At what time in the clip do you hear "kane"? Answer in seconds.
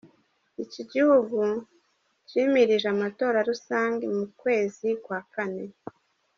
5.33-5.65